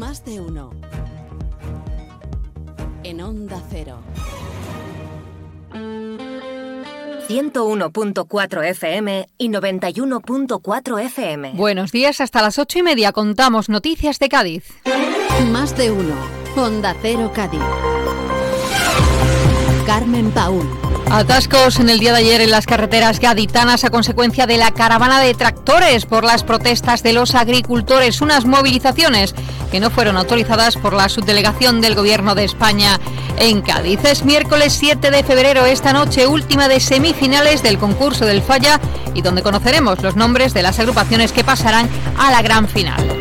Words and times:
Más 0.00 0.24
de 0.24 0.40
uno. 0.40 0.70
En 3.04 3.20
Onda 3.20 3.62
Cero. 3.68 3.98
101.4 7.28 8.64
FM 8.64 9.28
y 9.36 9.48
91.4 9.50 11.04
FM. 11.04 11.52
Buenos 11.52 11.92
días, 11.92 12.22
hasta 12.22 12.40
las 12.40 12.58
ocho 12.58 12.78
y 12.78 12.82
media 12.82 13.12
contamos 13.12 13.68
noticias 13.68 14.18
de 14.18 14.30
Cádiz. 14.30 14.64
Más 15.52 15.76
de 15.76 15.90
uno. 15.90 16.14
Onda 16.56 16.96
Cero 17.02 17.30
Cádiz. 17.34 17.60
Carmen 19.84 20.30
Paul. 20.30 20.66
Atascos 21.12 21.80
en 21.80 21.90
el 21.90 21.98
día 21.98 22.12
de 22.12 22.20
ayer 22.20 22.40
en 22.40 22.52
las 22.52 22.66
carreteras 22.66 23.18
gaditanas 23.18 23.82
a 23.82 23.90
consecuencia 23.90 24.46
de 24.46 24.56
la 24.56 24.70
caravana 24.70 25.18
de 25.18 25.34
tractores 25.34 26.06
por 26.06 26.22
las 26.22 26.44
protestas 26.44 27.02
de 27.02 27.12
los 27.12 27.34
agricultores, 27.34 28.20
unas 28.20 28.44
movilizaciones 28.44 29.34
que 29.72 29.80
no 29.80 29.90
fueron 29.90 30.16
autorizadas 30.16 30.76
por 30.76 30.92
la 30.92 31.08
subdelegación 31.08 31.80
del 31.80 31.96
Gobierno 31.96 32.36
de 32.36 32.44
España 32.44 33.00
en 33.38 33.60
Cádiz. 33.60 34.04
Es 34.04 34.24
miércoles 34.24 34.72
7 34.74 35.10
de 35.10 35.24
febrero, 35.24 35.66
esta 35.66 35.92
noche 35.92 36.28
última 36.28 36.68
de 36.68 36.78
semifinales 36.78 37.64
del 37.64 37.78
concurso 37.78 38.24
del 38.24 38.40
Falla 38.40 38.80
y 39.12 39.22
donde 39.22 39.42
conoceremos 39.42 40.00
los 40.02 40.14
nombres 40.14 40.54
de 40.54 40.62
las 40.62 40.78
agrupaciones 40.78 41.32
que 41.32 41.42
pasarán 41.42 41.88
a 42.18 42.30
la 42.30 42.40
gran 42.40 42.68
final. 42.68 43.19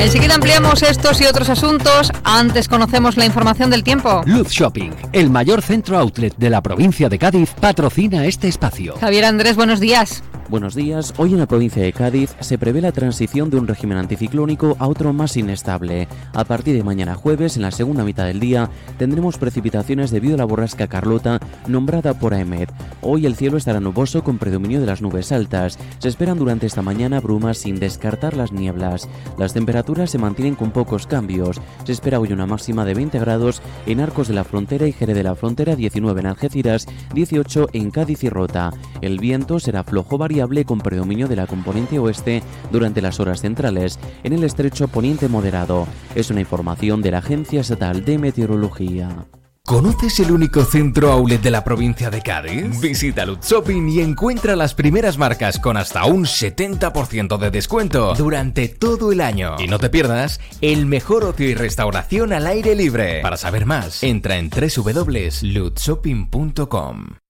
Enseguida 0.00 0.36
ampliamos 0.36 0.82
estos 0.82 1.20
y 1.20 1.26
otros 1.26 1.48
asuntos. 1.48 2.12
Antes 2.22 2.68
conocemos 2.68 3.16
la 3.16 3.26
información 3.26 3.68
del 3.68 3.82
tiempo. 3.82 4.22
Luz 4.26 4.48
Shopping, 4.48 4.92
el 5.12 5.28
mayor 5.28 5.60
centro 5.60 5.98
outlet 5.98 6.34
de 6.36 6.50
la 6.50 6.62
provincia 6.62 7.08
de 7.08 7.18
Cádiz, 7.18 7.50
patrocina 7.60 8.24
este 8.24 8.46
espacio. 8.46 8.94
Javier 9.00 9.24
Andrés, 9.24 9.56
buenos 9.56 9.80
días. 9.80 10.22
Buenos 10.48 10.74
días. 10.74 11.12
Hoy 11.18 11.34
en 11.34 11.40
la 11.40 11.46
provincia 11.46 11.82
de 11.82 11.92
Cádiz 11.92 12.34
se 12.40 12.56
prevé 12.56 12.80
la 12.80 12.90
transición 12.90 13.50
de 13.50 13.58
un 13.58 13.68
régimen 13.68 13.98
anticiclónico 13.98 14.76
a 14.78 14.88
otro 14.88 15.12
más 15.12 15.36
inestable. 15.36 16.08
A 16.32 16.44
partir 16.44 16.74
de 16.74 16.82
mañana 16.82 17.14
jueves, 17.14 17.56
en 17.56 17.62
la 17.62 17.70
segunda 17.70 18.02
mitad 18.02 18.24
del 18.24 18.40
día, 18.40 18.70
tendremos 18.96 19.36
precipitaciones 19.36 20.10
debido 20.10 20.36
a 20.36 20.38
la 20.38 20.46
borrasca 20.46 20.86
Carlota, 20.86 21.38
nombrada 21.66 22.18
por 22.18 22.32
AEMED. 22.32 22.70
Hoy 23.02 23.26
el 23.26 23.36
cielo 23.36 23.58
estará 23.58 23.78
nuboso 23.78 24.24
con 24.24 24.38
predominio 24.38 24.80
de 24.80 24.86
las 24.86 25.02
nubes 25.02 25.32
altas. 25.32 25.78
Se 25.98 26.08
esperan 26.08 26.38
durante 26.38 26.64
esta 26.64 26.80
mañana 26.80 27.20
brumas 27.20 27.58
sin 27.58 27.78
descartar 27.78 28.34
las 28.34 28.50
nieblas. 28.50 29.06
Las 29.36 29.52
temperaturas 29.52 30.10
se 30.10 30.16
mantienen 30.16 30.54
con 30.54 30.70
pocos 30.70 31.06
cambios. 31.06 31.60
Se 31.84 31.92
espera 31.92 32.20
hoy 32.20 32.32
una 32.32 32.46
máxima 32.46 32.86
de 32.86 32.94
20 32.94 33.18
grados 33.18 33.60
en 33.84 34.00
Arcos 34.00 34.28
de 34.28 34.34
la 34.34 34.44
Frontera 34.44 34.86
y 34.86 34.92
Jerez 34.92 35.14
de 35.14 35.24
la 35.24 35.34
Frontera, 35.34 35.76
19 35.76 36.20
en 36.20 36.26
Algeciras, 36.26 36.86
18 37.12 37.68
en 37.74 37.90
Cádiz 37.90 38.24
y 38.24 38.30
Rota. 38.30 38.72
El 39.02 39.18
viento 39.18 39.60
será 39.60 39.84
flojo 39.84 40.16
variable 40.16 40.37
con 40.64 40.80
predominio 40.80 41.26
de 41.26 41.36
la 41.36 41.46
componente 41.46 41.98
oeste 41.98 42.42
durante 42.70 43.02
las 43.02 43.20
horas 43.20 43.40
centrales, 43.40 43.98
en 44.22 44.32
el 44.32 44.44
estrecho 44.44 44.88
poniente 44.88 45.28
moderado. 45.28 45.86
Es 46.14 46.30
una 46.30 46.40
información 46.40 47.02
de 47.02 47.10
la 47.10 47.18
Agencia 47.18 47.60
Estatal 47.60 48.04
de 48.04 48.18
Meteorología. 48.18 49.26
¿Conoces 49.66 50.20
el 50.20 50.30
único 50.30 50.64
centro 50.64 51.12
outlet 51.12 51.42
de 51.42 51.50
la 51.50 51.62
provincia 51.62 52.08
de 52.08 52.22
Cádiz? 52.22 52.80
Visita 52.80 53.26
Lutz 53.26 53.50
Shopping 53.50 53.90
y 53.90 54.00
encuentra 54.00 54.56
las 54.56 54.72
primeras 54.72 55.18
marcas 55.18 55.58
con 55.58 55.76
hasta 55.76 56.06
un 56.06 56.24
70% 56.24 57.36
de 57.36 57.50
descuento 57.50 58.14
durante 58.14 58.68
todo 58.68 59.12
el 59.12 59.20
año. 59.20 59.56
Y 59.58 59.66
no 59.66 59.78
te 59.78 59.90
pierdas 59.90 60.40
el 60.62 60.86
mejor 60.86 61.24
ocio 61.24 61.50
y 61.50 61.54
restauración 61.54 62.32
al 62.32 62.46
aire 62.46 62.74
libre. 62.74 63.20
Para 63.20 63.36
saber 63.36 63.66
más, 63.66 64.02
entra 64.02 64.38
en 64.38 64.48
www.lutzshopping.com. 64.48 67.27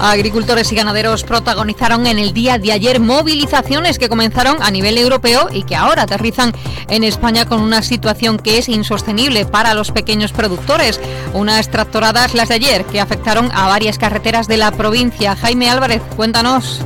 Agricultores 0.00 0.70
y 0.70 0.76
ganaderos 0.76 1.24
protagonizaron 1.24 2.06
en 2.06 2.18
el 2.18 2.32
día 2.32 2.58
de 2.58 2.72
ayer 2.72 3.00
movilizaciones 3.00 3.98
que 3.98 4.08
comenzaron 4.08 4.62
a 4.62 4.70
nivel 4.70 4.96
europeo 4.96 5.48
y 5.52 5.64
que 5.64 5.76
ahora 5.76 6.02
aterrizan 6.02 6.52
en 6.88 7.04
España 7.04 7.46
con 7.46 7.60
una 7.60 7.82
situación 7.82 8.38
que 8.38 8.58
es 8.58 8.68
insostenible 8.68 9.44
para 9.44 9.74
los 9.74 9.90
pequeños 9.90 10.32
productores. 10.32 11.00
Unas 11.34 11.70
tractoradas 11.70 12.34
las 12.34 12.48
de 12.48 12.54
ayer 12.54 12.84
que 12.84 13.00
afectaron 13.00 13.50
a 13.52 13.66
varias 13.66 13.98
carreteras 13.98 14.46
de 14.46 14.56
la 14.56 14.70
provincia. 14.70 15.36
Jaime 15.36 15.68
Álvarez, 15.68 16.02
cuéntanos. 16.16 16.82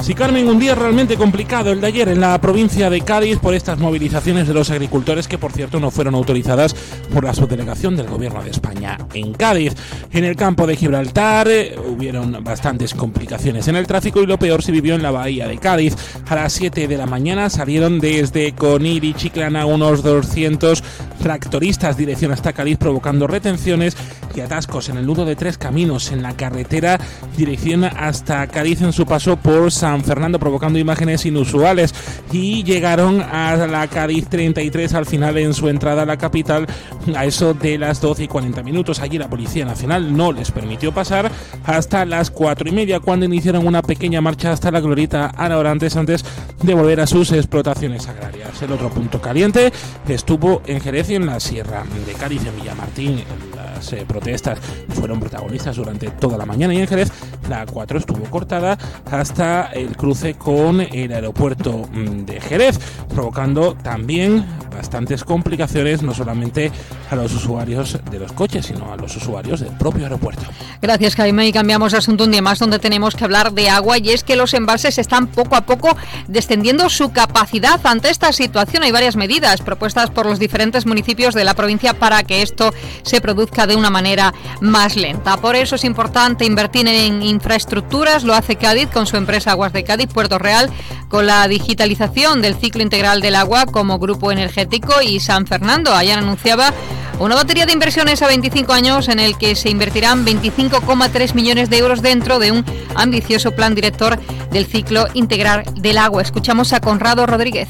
Sí, 0.00 0.14
Carmen, 0.14 0.48
un 0.48 0.58
día 0.58 0.74
realmente 0.74 1.16
complicado 1.16 1.70
el 1.70 1.80
de 1.80 1.88
ayer 1.88 2.08
en 2.08 2.20
la 2.20 2.40
provincia 2.40 2.88
de 2.88 3.00
Cádiz 3.02 3.38
por 3.38 3.52
estas 3.52 3.78
movilizaciones 3.78 4.46
de 4.46 4.54
los 4.54 4.70
agricultores 4.70 5.28
que, 5.28 5.38
por 5.38 5.52
cierto, 5.52 5.80
no 5.80 5.90
fueron 5.90 6.14
autorizadas 6.14 6.74
por 7.12 7.24
la 7.24 7.34
subdelegación 7.34 7.96
del 7.96 8.06
Gobierno 8.06 8.42
de 8.42 8.50
España 8.50 8.96
en 9.12 9.34
Cádiz. 9.34 9.74
En 10.12 10.24
el 10.24 10.36
campo 10.36 10.66
de 10.66 10.76
Gibraltar 10.76 11.48
eh, 11.48 11.76
hubieron 11.78 12.42
bastantes 12.42 12.94
complicaciones 12.94 13.68
en 13.68 13.76
el 13.76 13.86
tráfico 13.86 14.22
y 14.22 14.26
lo 14.26 14.38
peor 14.38 14.62
se 14.62 14.72
vivió 14.72 14.94
en 14.94 15.02
la 15.02 15.10
bahía 15.10 15.46
de 15.48 15.58
Cádiz. 15.58 15.94
A 16.28 16.36
las 16.36 16.52
7 16.54 16.86
de 16.86 16.96
la 16.96 17.06
mañana 17.06 17.50
salieron 17.50 17.98
desde 17.98 18.52
Conir 18.52 19.04
y 19.04 19.14
Chiclana 19.14 19.66
unos 19.66 20.02
200 20.02 20.82
tractoristas 21.22 21.96
dirección 21.96 22.32
hasta 22.32 22.52
Cádiz 22.52 22.78
provocando 22.78 23.26
retenciones 23.26 23.96
y 24.34 24.40
atascos 24.40 24.88
en 24.88 24.98
el 24.98 25.06
nudo 25.06 25.24
de 25.24 25.36
tres 25.36 25.58
caminos 25.58 26.12
en 26.12 26.22
la 26.22 26.36
carretera 26.36 26.98
dirección 27.36 27.84
hasta 27.84 28.46
Cádiz 28.46 28.82
en 28.82 28.92
su 28.92 29.06
paso 29.06 29.36
por 29.36 29.70
San 29.72 30.04
Fernando 30.04 30.38
provocando 30.38 30.78
imágenes 30.78 31.26
inusuales 31.26 31.94
y 32.32 32.62
llegaron 32.64 33.20
a 33.20 33.56
la 33.66 33.86
Cádiz 33.88 34.28
33 34.28 34.94
al 34.94 35.06
final 35.06 35.38
en 35.38 35.54
su 35.54 35.68
entrada 35.68 36.02
a 36.02 36.06
la 36.06 36.16
capital 36.16 36.66
a 37.14 37.24
eso 37.24 37.54
de 37.54 37.78
las 37.78 38.00
12 38.00 38.24
y 38.24 38.28
40 38.28 38.62
minutos. 38.62 39.00
Allí 39.00 39.18
la 39.18 39.28
Policía 39.28 39.64
Nacional 39.64 40.16
no 40.16 40.32
les 40.32 40.50
permitió 40.50 40.92
pasar 40.92 41.30
hasta 41.64 42.04
las 42.04 42.30
4 42.30 42.68
y 42.68 42.72
media 42.72 43.00
cuando 43.00 43.26
iniciaron 43.26 43.66
una 43.66 43.82
pequeña 43.82 44.20
marcha 44.20 44.52
hasta 44.52 44.70
la 44.70 44.80
glorieta 44.80 45.32
Ana 45.36 45.58
Orantes 45.58 45.96
antes 45.96 46.24
de 46.62 46.74
volver 46.74 47.00
a 47.00 47.06
sus 47.06 47.32
explotaciones 47.32 48.06
agrarias. 48.08 48.60
El 48.62 48.72
otro 48.72 48.90
punto 48.90 49.20
caliente 49.20 49.72
estuvo 50.08 50.62
en 50.66 50.80
Jerez 50.80 51.10
y 51.10 51.14
en 51.14 51.26
la 51.26 51.40
Sierra 51.40 51.84
de 52.06 52.12
Cádiz 52.14 52.44
en 52.46 52.56
Villamartín. 52.56 53.22
Las 53.58 53.92
eh, 53.92 54.04
protestas. 54.06 54.58
Fueron 54.90 55.18
protagonistas 55.20 55.76
durante 55.76 56.10
toda 56.10 56.38
la 56.38 56.46
mañana. 56.46 56.74
Y 56.74 56.78
en 56.78 56.86
Jerez 56.86 57.10
la 57.48 57.66
4 57.66 57.98
estuvo 57.98 58.24
cortada 58.30 58.78
hasta 59.10 59.66
el 59.72 59.96
cruce 59.96 60.34
con 60.34 60.80
el 60.80 61.12
aeropuerto 61.12 61.88
mm, 61.92 62.24
de 62.24 62.40
Jerez, 62.40 62.78
provocando 63.08 63.74
también 63.74 64.44
bastantes 64.74 65.24
complicaciones 65.24 66.02
no 66.02 66.14
solamente 66.14 66.70
a 67.10 67.16
los 67.16 67.34
usuarios 67.34 67.98
de 68.10 68.18
los 68.18 68.32
coches, 68.32 68.66
sino 68.66 68.92
a 68.92 68.96
los 68.96 69.16
usuarios 69.16 69.60
del 69.60 69.72
propio 69.72 70.04
aeropuerto. 70.04 70.42
Gracias, 70.80 71.16
Jaime. 71.16 71.48
Y 71.48 71.52
cambiamos 71.52 71.92
de 71.92 71.98
asunto 71.98 72.24
un 72.24 72.30
día 72.30 72.42
más 72.42 72.58
donde 72.58 72.78
tenemos 72.78 73.16
que 73.16 73.24
hablar 73.24 73.52
de 73.52 73.68
agua 73.68 73.98
y 73.98 74.10
es 74.10 74.22
que 74.22 74.36
los 74.36 74.54
embalses 74.54 74.98
están 74.98 75.26
poco 75.26 75.56
a 75.56 75.62
poco 75.62 75.96
descendiendo 76.28 76.88
su 76.88 77.10
capacidad 77.10 77.80
ante 77.84 78.10
esta 78.10 78.32
situación. 78.32 78.82
Hay 78.82 78.92
varias 78.92 79.16
medidas 79.16 79.62
propuestas 79.62 80.10
por 80.10 80.26
los 80.26 80.38
diferentes 80.38 80.86
municipios 80.86 81.34
de 81.34 81.44
la 81.44 81.54
provincia 81.54 81.94
para 81.94 82.22
que 82.22 82.42
esto 82.42 82.72
se 83.02 83.20
produzca 83.20 83.66
de 83.66 83.76
una 83.76 83.90
manera 83.90 84.32
más 84.60 84.96
lenta. 84.96 85.36
Por 85.38 85.56
eso 85.56 85.76
es 85.76 85.84
importante 85.84 86.44
invertir 86.44 86.86
en 86.86 87.22
infraestructuras. 87.38 88.24
Lo 88.24 88.34
hace 88.34 88.56
Cádiz 88.56 88.88
con 88.88 89.06
su 89.06 89.16
empresa 89.16 89.52
Aguas 89.52 89.72
de 89.72 89.84
Cádiz, 89.84 90.08
Puerto 90.12 90.38
Real, 90.38 90.68
con 91.08 91.26
la 91.26 91.46
digitalización 91.46 92.42
del 92.42 92.56
ciclo 92.56 92.82
integral 92.82 93.20
del 93.20 93.36
agua 93.36 93.66
como 93.66 93.98
grupo 93.98 94.32
energético 94.32 95.00
y 95.00 95.20
San 95.20 95.46
Fernando. 95.46 95.94
Ayer 95.94 96.18
anunciaba 96.18 96.72
una 97.20 97.36
batería 97.36 97.66
de 97.66 97.72
inversiones 97.72 98.22
a 98.22 98.26
25 98.26 98.72
años 98.72 99.08
en 99.08 99.20
el 99.20 99.38
que 99.38 99.54
se 99.54 99.70
invertirán 99.70 100.26
25,3 100.26 101.34
millones 101.34 101.70
de 101.70 101.78
euros 101.78 102.02
dentro 102.02 102.38
de 102.38 102.52
un 102.52 102.64
ambicioso 102.94 103.52
plan 103.52 103.74
director 103.74 104.18
del 104.50 104.66
ciclo 104.66 105.06
integral 105.14 105.64
del 105.76 105.98
agua. 105.98 106.22
Escuchamos 106.22 106.72
a 106.72 106.80
Conrado 106.80 107.26
Rodríguez. 107.26 107.68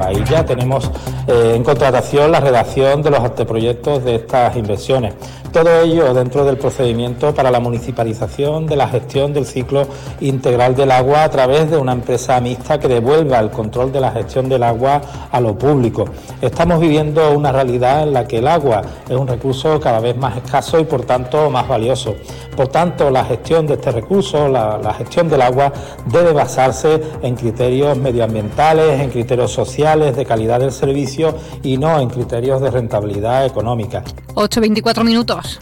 Ahí 0.00 0.22
ya 0.30 0.44
tenemos 0.44 0.90
eh, 1.26 1.54
en 1.56 1.64
contratación 1.64 2.30
la 2.30 2.40
redacción 2.40 3.02
de 3.02 3.10
los 3.10 3.20
anteproyectos 3.20 4.04
de 4.04 4.16
estas 4.16 4.56
inversiones. 4.56 5.14
Todo 5.52 5.80
ello 5.80 6.12
dentro 6.12 6.44
del 6.44 6.58
procedimiento 6.58 7.34
para 7.34 7.50
la 7.50 7.58
municipalización 7.58 8.66
de 8.66 8.76
la 8.76 8.86
gestión 8.86 9.32
del 9.32 9.46
ciclo 9.46 9.86
integral 10.20 10.76
del 10.76 10.90
agua 10.90 11.24
a 11.24 11.30
través 11.30 11.70
de 11.70 11.78
una 11.78 11.92
empresa 11.92 12.38
mixta 12.40 12.78
que 12.78 12.86
devuelva 12.86 13.38
el 13.38 13.50
control 13.50 13.90
de 13.90 14.00
la 14.00 14.10
gestión 14.10 14.48
del 14.48 14.62
agua 14.62 15.00
a 15.32 15.40
lo 15.40 15.56
público. 15.56 16.04
Estamos 16.42 16.78
viviendo 16.80 17.32
una 17.32 17.50
realidad 17.50 18.02
en 18.02 18.12
la 18.12 18.28
que 18.28 18.38
el 18.38 18.46
agua 18.46 18.82
es 19.08 19.16
un 19.16 19.26
recurso 19.26 19.80
cada 19.80 20.00
vez 20.00 20.16
más 20.16 20.36
escaso 20.36 20.78
y 20.78 20.84
por 20.84 21.04
tanto 21.04 21.48
más 21.50 21.66
valioso. 21.66 22.14
Por 22.54 22.68
tanto, 22.68 23.08
la 23.10 23.24
gestión 23.24 23.66
de 23.66 23.74
este 23.74 23.92
recurso, 23.92 24.48
la, 24.48 24.78
la 24.78 24.92
gestión 24.92 25.28
del 25.28 25.42
agua, 25.42 25.72
debe 26.06 26.32
basarse 26.32 27.00
en 27.22 27.36
criterios 27.36 27.96
medioambientales, 27.96 29.00
en 29.00 29.10
criterios 29.10 29.52
sociales, 29.52 29.87
de 29.96 30.26
calidad 30.26 30.60
del 30.60 30.70
servicio 30.70 31.34
y 31.62 31.78
no 31.78 31.98
en 31.98 32.10
criterios 32.10 32.60
de 32.60 32.70
rentabilidad 32.70 33.46
económica. 33.46 34.04
8.24 34.34 35.02
minutos. 35.02 35.58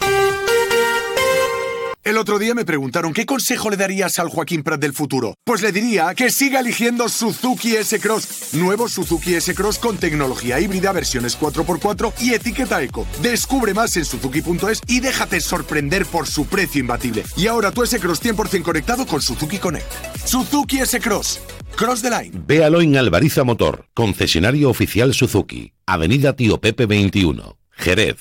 El 2.03 2.17
otro 2.17 2.39
día 2.39 2.53
me 2.53 2.65
preguntaron 2.65 3.13
qué 3.13 3.25
consejo 3.25 3.69
le 3.69 3.77
darías 3.77 4.19
al 4.19 4.29
Joaquín 4.29 4.63
Prat 4.63 4.79
del 4.79 4.93
futuro. 4.93 5.33
Pues 5.45 5.61
le 5.61 5.71
diría 5.71 6.13
que 6.15 6.29
siga 6.29 6.59
eligiendo 6.61 7.07
Suzuki 7.09 7.75
S-Cross. 7.75 8.53
Nuevo 8.53 8.87
Suzuki 8.87 9.35
S-Cross 9.35 9.79
con 9.79 9.97
tecnología 9.97 10.59
híbrida, 10.59 10.91
versiones 10.91 11.37
4x4 11.39 12.13
y 12.21 12.33
etiqueta 12.33 12.81
eco. 12.81 13.05
Descubre 13.21 13.73
más 13.73 13.95
en 13.97 14.05
suzuki.es 14.05 14.81
y 14.87 14.99
déjate 15.01 15.41
sorprender 15.41 16.05
por 16.05 16.27
su 16.27 16.45
precio 16.45 16.79
imbatible. 16.79 17.23
Y 17.35 17.47
ahora 17.47 17.71
tu 17.71 17.83
S-Cross 17.83 18.23
100% 18.23 18.63
conectado 18.63 19.05
con 19.05 19.21
Suzuki 19.21 19.57
Connect. 19.57 19.91
Suzuki 20.25 20.79
S-Cross. 20.79 21.41
Cross 21.77 22.01
the 22.01 22.09
Line. 22.09 22.31
Véalo 22.47 22.81
en 22.81 22.97
Alvariza 22.97 23.43
Motor, 23.43 23.85
concesionario 23.93 24.71
oficial 24.71 25.13
Suzuki, 25.13 25.73
Avenida 25.85 26.35
Tío 26.35 26.59
Pepe 26.59 26.87
21, 26.87 27.55
Jerez. 27.69 28.17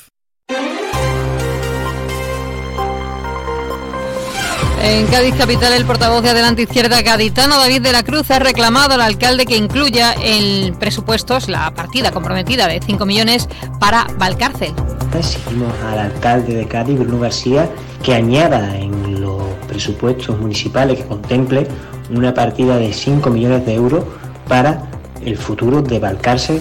En 4.83 5.07
Cádiz 5.07 5.35
Capital, 5.37 5.73
el 5.73 5.87
portavoz 5.87 6.23
de 6.23 6.31
Adelante 6.31 6.63
Izquierda 6.63 7.01
gaditano, 7.01 7.57
David 7.57 7.81
de 7.81 7.93
la 7.93 8.03
Cruz, 8.03 8.31
ha 8.31 8.39
reclamado 8.39 8.93
al 8.93 9.01
alcalde 9.01 9.47
que 9.47 9.57
incluya 9.57 10.13
en 10.23 10.75
presupuestos 10.79 11.49
la 11.49 11.73
partida 11.75 12.11
comprometida 12.11 12.69
de 12.69 12.83
5 12.85 13.07
millones 13.07 13.49
para 13.81 14.07
Valcárcel. 14.19 14.75
Exigimos 15.19 15.73
al 15.83 15.99
alcalde 15.99 16.57
de 16.57 16.69
Cádiz, 16.69 16.99
Bruno 16.99 17.21
García, 17.21 17.71
que 18.03 18.15
añada 18.15 18.77
en 18.77 19.23
los 19.23 19.43
presupuestos 19.67 20.39
municipales 20.39 20.99
que 20.99 21.07
contemple 21.07 21.67
una 22.11 22.35
partida 22.35 22.77
de 22.77 22.93
5 22.93 23.31
millones 23.31 23.67
de 23.67 23.75
euros 23.75 24.05
para 24.49 24.83
el 25.25 25.37
futuro 25.37 25.83
de 25.83 25.99
Valcárcel 25.99 26.61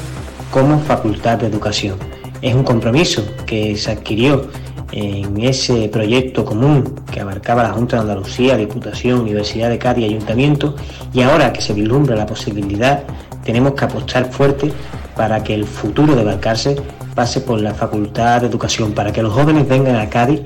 como 0.51 0.79
facultad 0.79 1.37
de 1.37 1.47
educación. 1.47 1.97
Es 2.41 2.53
un 2.55 2.63
compromiso 2.63 3.23
que 3.45 3.75
se 3.75 3.91
adquirió 3.91 4.47
en 4.91 5.41
ese 5.41 5.89
proyecto 5.89 6.45
común 6.45 6.95
que 7.11 7.19
abarcaba 7.19 7.63
la 7.63 7.71
Junta 7.71 7.97
de 7.97 8.03
Andalucía, 8.03 8.55
Diputación, 8.55 9.21
Universidad 9.21 9.69
de 9.69 9.77
Cádiz 9.77 10.03
y 10.03 10.13
Ayuntamiento, 10.13 10.75
y 11.13 11.21
ahora 11.21 11.51
que 11.51 11.61
se 11.61 11.73
vislumbra 11.73 12.15
la 12.15 12.25
posibilidad, 12.25 13.03
tenemos 13.43 13.73
que 13.73 13.85
apostar 13.85 14.31
fuerte 14.31 14.71
para 15.15 15.43
que 15.43 15.53
el 15.53 15.65
futuro 15.65 16.15
de 16.15 16.23
Valcárcel 16.23 16.81
pase 17.13 17.41
por 17.41 17.61
la 17.61 17.73
Facultad 17.73 18.41
de 18.41 18.47
Educación, 18.47 18.91
para 18.93 19.11
que 19.11 19.23
los 19.23 19.33
jóvenes 19.33 19.67
vengan 19.67 19.95
a 19.95 20.09
Cádiz 20.09 20.41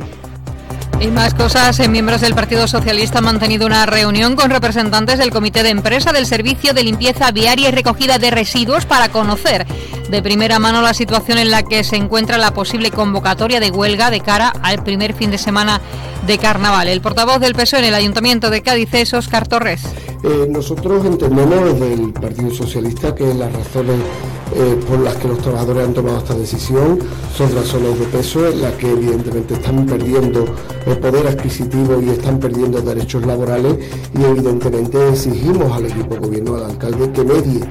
y 1.01 1.07
más 1.07 1.33
cosas, 1.33 1.87
miembros 1.87 2.21
del 2.21 2.35
Partido 2.35 2.67
Socialista 2.67 3.19
han 3.19 3.25
mantenido 3.25 3.65
una 3.65 3.85
reunión 3.85 4.35
con 4.35 4.49
representantes 4.49 5.17
del 5.17 5.31
Comité 5.31 5.63
de 5.63 5.69
Empresa 5.69 6.11
del 6.11 6.25
Servicio 6.25 6.73
de 6.73 6.83
Limpieza 6.83 7.31
Viaria 7.31 7.69
y 7.69 7.71
Recogida 7.71 8.17
de 8.17 8.31
Residuos 8.31 8.85
para 8.85 9.09
conocer 9.09 9.65
de 10.09 10.23
primera 10.23 10.59
mano 10.59 10.81
la 10.81 10.93
situación 10.93 11.37
en 11.37 11.51
la 11.51 11.63
que 11.63 11.83
se 11.83 11.95
encuentra 11.95 12.37
la 12.37 12.53
posible 12.53 12.91
convocatoria 12.91 13.59
de 13.59 13.69
huelga 13.69 14.09
de 14.09 14.21
cara 14.21 14.51
al 14.63 14.83
primer 14.83 15.13
fin 15.13 15.31
de 15.31 15.37
semana 15.37 15.81
de 16.25 16.37
carnaval. 16.37 16.87
El 16.87 17.01
portavoz 17.01 17.39
del 17.39 17.53
PSOE 17.53 17.79
en 17.79 17.85
el 17.85 17.93
Ayuntamiento 17.93 18.49
de 18.49 18.61
Cádiz 18.61 18.93
es 18.93 19.13
Oscar 19.13 19.47
Torres. 19.47 19.81
Eh, 20.23 20.47
nosotros 20.49 21.05
entendemos 21.05 21.73
desde 21.73 21.93
el 21.93 22.11
Partido 22.11 22.51
Socialista 22.51 23.15
que 23.15 23.33
las 23.33 23.53
razones 23.53 23.97
eh, 24.55 24.79
por 24.87 24.99
las 24.99 25.15
que 25.15 25.27
los 25.27 25.37
trabajadores 25.39 25.87
han 25.87 25.93
tomado 25.93 26.17
esta 26.17 26.33
decisión 26.33 26.99
son 27.37 27.53
razones 27.53 27.99
de 27.99 28.05
peso 28.07 28.49
en 28.49 28.61
las 28.61 28.73
que 28.73 28.91
evidentemente 28.91 29.53
están 29.53 29.85
perdiendo 29.85 30.45
el 30.87 30.97
poder 30.97 31.27
adquisitivo 31.27 32.01
y 32.01 32.09
están 32.09 32.39
perdiendo 32.39 32.81
derechos 32.81 33.25
laborales 33.25 33.77
y 34.17 34.23
evidentemente 34.23 35.09
exigimos 35.09 35.71
al 35.71 35.85
equipo 35.85 36.15
gobierno, 36.15 36.55
al 36.55 36.65
alcalde, 36.65 37.11
que 37.11 37.23
medie 37.23 37.61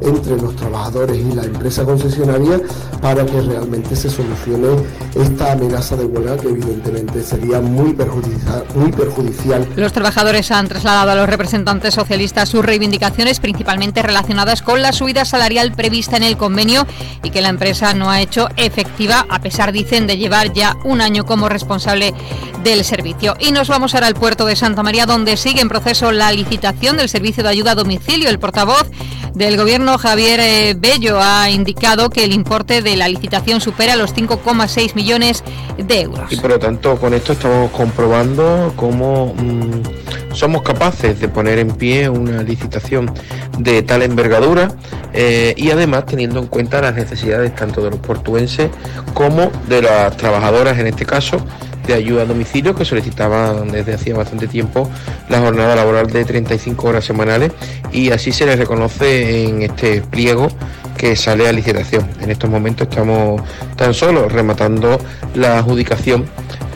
entre 0.00 0.36
los 0.36 0.54
trabajadores 0.56 1.16
y 1.16 1.34
la 1.34 1.44
empresa 1.44 1.84
concesionaria 1.84 2.60
para 3.00 3.24
que 3.24 3.40
realmente 3.40 3.96
se 3.96 4.10
solucione 4.10 4.68
esta 5.14 5.52
amenaza 5.52 5.96
de 5.96 6.04
huelga 6.04 6.36
que 6.36 6.48
evidentemente 6.48 7.22
sería 7.22 7.60
muy 7.60 7.92
perjudicial. 7.92 9.68
Los 9.76 9.92
trabajadores 9.92 10.50
han 10.50 10.68
trasladado 10.68 11.10
a 11.10 11.14
los 11.14 11.28
representantes 11.28 11.94
socialistas 11.94 12.48
sus 12.48 12.64
reivindicaciones 12.64 13.40
principalmente 13.40 14.02
relacionadas 14.02 14.62
con 14.62 14.82
la 14.82 14.92
subida 14.92 15.24
salarial 15.24 15.72
prevista 15.72 16.16
en 16.16 16.22
el 16.22 16.36
convenio 16.36 16.86
y 17.22 17.30
que 17.30 17.40
la 17.40 17.48
empresa 17.48 17.94
no 17.94 18.10
ha 18.10 18.20
hecho 18.20 18.48
efectiva 18.56 19.26
a 19.28 19.40
pesar, 19.40 19.72
dicen, 19.72 20.06
de 20.06 20.16
llevar 20.16 20.52
ya 20.52 20.76
un 20.84 21.00
año 21.00 21.24
como 21.24 21.48
responsable 21.48 22.14
del 22.62 22.84
servicio. 22.84 23.36
Y 23.38 23.52
nos 23.52 23.68
vamos 23.68 23.94
ahora 23.94 24.06
al 24.06 24.14
puerto 24.14 24.46
de 24.46 24.56
Santa 24.56 24.82
María 24.82 25.06
donde 25.06 25.36
sigue 25.36 25.60
en 25.60 25.68
proceso 25.68 26.12
la 26.12 26.32
licitación 26.32 26.96
del 26.96 27.08
servicio 27.08 27.42
de 27.42 27.50
ayuda 27.50 27.72
a 27.72 27.74
domicilio. 27.74 28.30
El 28.30 28.38
portavoz 28.38 28.90
del 29.34 29.56
Gobierno, 29.56 29.83
Javier 29.98 30.40
eh, 30.40 30.74
Bello, 30.76 31.20
ha 31.20 31.50
indicado 31.50 32.10
que 32.10 32.24
el 32.24 32.32
importe 32.32 32.82
de 32.82 32.96
la 32.96 33.08
licitación 33.08 33.60
supera 33.60 33.96
los 33.96 34.14
5,6 34.14 34.94
millones 34.94 35.44
de 35.78 36.00
euros. 36.00 36.32
Y 36.32 36.36
por 36.36 36.50
lo 36.50 36.58
tanto, 36.58 36.96
con 36.96 37.14
esto 37.14 37.34
estamos 37.34 37.70
comprobando 37.70 38.72
cómo 38.76 39.34
mm, 39.34 40.34
somos 40.34 40.62
capaces 40.62 41.20
de 41.20 41.28
poner 41.28 41.58
en 41.58 41.70
pie 41.70 42.08
una 42.08 42.42
licitación 42.42 43.12
de 43.58 43.82
tal 43.82 44.02
envergadura 44.02 44.72
eh, 45.12 45.54
y 45.56 45.70
además 45.70 46.06
teniendo 46.06 46.40
en 46.40 46.46
cuenta 46.46 46.80
las 46.80 46.94
necesidades 46.94 47.54
tanto 47.54 47.82
de 47.82 47.90
los 47.90 48.00
portuenses 48.00 48.70
como 49.12 49.50
de 49.68 49.82
las 49.82 50.16
trabajadoras, 50.16 50.78
en 50.78 50.88
este 50.88 51.06
caso, 51.06 51.36
de 51.86 51.94
ayuda 51.94 52.22
a 52.22 52.26
domicilio 52.26 52.74
que 52.74 52.84
solicitaban 52.84 53.68
desde 53.68 53.94
hacía 53.94 54.14
bastante 54.14 54.46
tiempo 54.46 54.90
la 55.28 55.40
jornada 55.40 55.76
laboral 55.76 56.06
de 56.08 56.24
35 56.24 56.88
horas 56.88 57.04
semanales 57.04 57.52
y 57.92 58.10
así 58.10 58.32
se 58.32 58.46
les 58.46 58.58
reconoce 58.58 59.44
en 59.44 59.62
este 59.62 60.02
pliego 60.02 60.48
que 60.96 61.16
sale 61.16 61.48
a 61.48 61.52
licitación. 61.52 62.08
En 62.20 62.30
estos 62.30 62.48
momentos 62.48 62.88
estamos 62.88 63.42
tan 63.76 63.94
solo 63.94 64.28
rematando 64.28 64.98
la 65.34 65.58
adjudicación 65.58 66.24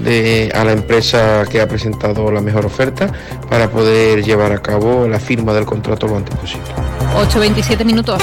de, 0.01 0.51
a 0.55 0.65
la 0.65 0.73
empresa 0.73 1.45
que 1.51 1.61
ha 1.61 1.69
presentado 1.69 2.31
la 2.31 2.41
mejor 2.41 2.67
oferta 2.67 3.11
para 3.49 3.71
poder 3.71 4.23
llevar 4.23 4.53
a 4.53 4.59
cabo 4.59 5.09
la 5.09 5.19
firma 5.19 5.53
del 5.53 5.65
contrato 5.65 6.07
lo 6.07 6.17
antes 6.17 6.37
posible. 6.37 6.67
8.27 7.17 7.85
minutos. 7.85 8.23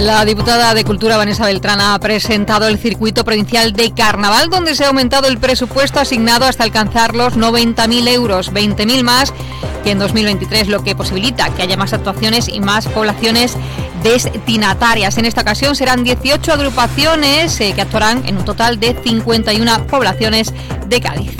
La 0.00 0.24
diputada 0.24 0.74
de 0.74 0.84
Cultura 0.84 1.16
Vanessa 1.16 1.44
Beltrán 1.44 1.80
ha 1.80 1.98
presentado 1.98 2.68
el 2.68 2.78
circuito 2.78 3.24
provincial 3.24 3.72
de 3.72 3.90
carnaval 3.92 4.48
donde 4.48 4.76
se 4.76 4.84
ha 4.84 4.88
aumentado 4.88 5.26
el 5.26 5.38
presupuesto 5.38 5.98
asignado 5.98 6.46
hasta 6.46 6.62
alcanzar 6.62 7.16
los 7.16 7.36
90.000 7.36 8.08
euros, 8.08 8.52
20.000 8.52 9.02
más 9.02 9.34
que 9.82 9.90
en 9.90 9.98
2023, 9.98 10.68
lo 10.68 10.84
que 10.84 10.94
posibilita 10.94 11.50
que 11.50 11.62
haya 11.62 11.76
más 11.76 11.92
actuaciones 11.92 12.48
y 12.48 12.60
más 12.60 12.86
poblaciones 12.86 13.56
destinatarias. 14.04 15.18
En 15.18 15.24
esta 15.24 15.40
ocasión 15.40 15.74
serán 15.74 16.04
18 16.04 16.52
agrupaciones 16.52 17.60
eh, 17.60 17.72
que 17.74 17.82
actuarán 17.82 18.24
en 18.24 18.36
un 18.36 18.44
total 18.44 18.78
de 18.78 18.94
51 19.02 19.88
poblaciones 19.88 20.54
de 20.86 21.00
Cádiz. 21.00 21.36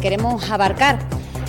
queremos 0.00 0.50
abarcar 0.50 0.98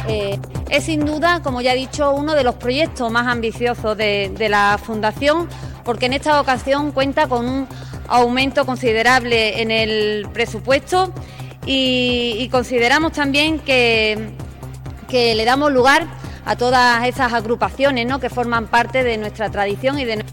eh, 0.08 0.40
es 0.70 0.84
sin 0.84 1.06
duda, 1.06 1.42
como 1.42 1.62
ya 1.62 1.74
he 1.74 1.78
dicho, 1.78 2.12
uno 2.12 2.34
de 2.34 2.44
los 2.44 2.56
proyectos 2.56 3.12
más 3.12 3.28
ambiciosos 3.28 3.98
de, 3.98 4.48
la 4.50 4.78
Fundación, 4.82 5.48
porque 5.84 6.06
en 6.06 6.14
esta 6.14 6.40
ocasión 6.40 6.92
cuenta 6.92 7.28
con 7.28 7.48
un 7.48 7.68
aumento 8.08 8.66
considerable 8.66 9.62
en 9.62 9.72
el 9.72 10.28
presupuesto 10.32 11.12
y, 11.66 12.48
consideramos 12.52 13.14
también 13.14 13.60
que, 13.60 14.30
que, 15.10 15.34
le 15.34 15.46
damos 15.46 15.72
lugar 15.72 16.06
a 16.46 16.56
todas 16.56 17.06
esas 17.08 17.34
agrupaciones 17.34 18.06
¿no? 18.06 18.20
que 18.20 18.30
forman 18.30 18.68
parte 18.68 19.04
de 19.04 19.18
nuestra 19.18 19.50
tradición 19.50 19.98
y 19.98 20.06
de 20.06 20.24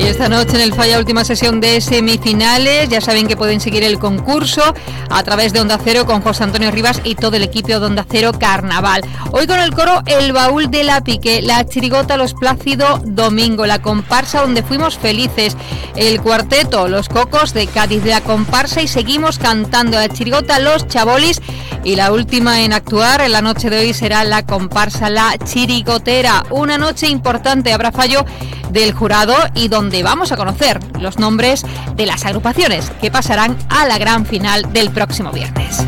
y 0.00 0.04
esta 0.04 0.28
noche 0.28 0.56
en 0.56 0.62
el 0.62 0.72
Falla 0.72 0.98
última 0.98 1.24
sesión 1.24 1.60
de 1.60 1.80
semifinales, 1.80 2.88
ya 2.88 3.00
saben 3.00 3.26
que 3.26 3.36
pueden 3.36 3.60
seguir 3.60 3.82
el 3.82 3.98
concurso 3.98 4.62
a 5.10 5.22
través 5.22 5.52
de 5.52 5.60
Onda 5.60 5.78
Cero 5.82 6.06
con 6.06 6.22
José 6.22 6.44
Antonio 6.44 6.70
Rivas 6.70 7.00
y 7.04 7.16
todo 7.16 7.36
el 7.36 7.42
equipo 7.42 7.68
de 7.68 7.76
Onda 7.76 8.06
Cero 8.08 8.32
Carnaval. 8.38 9.02
Hoy 9.32 9.46
con 9.46 9.60
el 9.60 9.74
coro 9.74 10.02
El 10.06 10.32
Baúl 10.32 10.70
de 10.70 10.84
la 10.84 11.02
Pique, 11.02 11.42
la 11.42 11.66
chirigota 11.66 12.16
Los 12.16 12.32
Plácido 12.32 13.00
Domingo, 13.04 13.66
la 13.66 13.82
comparsa 13.82 14.40
donde 14.40 14.62
fuimos 14.62 14.96
felices, 14.96 15.56
el 15.96 16.20
cuarteto 16.22 16.88
Los 16.88 17.08
Cocos 17.08 17.52
de 17.52 17.66
Cádiz 17.66 18.02
de 18.02 18.10
la 18.10 18.22
comparsa 18.22 18.80
y 18.80 18.88
seguimos 18.88 19.38
cantando 19.38 19.98
la 19.98 20.08
chirigota 20.08 20.60
Los 20.60 20.88
Chabolis 20.88 21.42
y 21.84 21.96
la 21.96 22.12
última 22.12 22.62
en 22.62 22.72
actuar 22.72 23.20
en 23.20 23.32
la 23.32 23.42
noche 23.42 23.70
de 23.70 23.80
hoy 23.80 23.94
será 23.94 24.24
la 24.24 24.44
comparsa 24.44 25.10
La 25.10 25.36
Chirigotera. 25.38 26.44
Una 26.50 26.78
noche 26.78 27.08
importante, 27.08 27.72
habrá 27.72 27.92
fallo 27.92 28.24
del 28.70 28.92
jurado 28.92 29.34
y 29.54 29.68
donde 29.90 30.04
vamos 30.04 30.30
a 30.30 30.36
conocer 30.36 30.78
los 31.00 31.18
nombres 31.18 31.66
de 31.96 32.06
las 32.06 32.24
agrupaciones 32.24 32.88
que 33.00 33.10
pasarán 33.10 33.58
a 33.68 33.88
la 33.88 33.98
gran 33.98 34.24
final 34.24 34.72
del 34.72 34.90
próximo 34.90 35.32
viernes. 35.32 35.78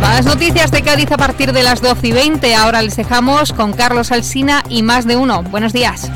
Más 0.00 0.26
noticias 0.26 0.72
de 0.72 0.82
Cádiz 0.82 1.12
a 1.12 1.16
partir 1.16 1.52
de 1.52 1.62
las 1.62 1.80
12 1.80 2.08
y 2.08 2.10
20. 2.10 2.52
Ahora 2.56 2.82
les 2.82 2.96
dejamos 2.96 3.52
con 3.52 3.74
Carlos 3.74 4.10
Alsina 4.10 4.64
y 4.68 4.82
más 4.82 5.06
de 5.06 5.14
uno. 5.14 5.44
Buenos 5.44 5.72
días. 5.72 6.10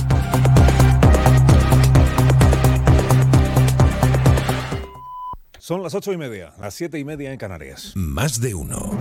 Son 5.61 5.85
las 5.85 5.95
ocho 5.95 6.13
y 6.13 6.17
media, 6.17 6.55
las 6.61 6.75
siete 6.75 6.99
y 6.99 7.05
media 7.05 7.31
en 7.31 7.39
Canarias. 7.39 7.93
Más 7.95 8.41
de 8.41 8.57
uno. 8.57 8.99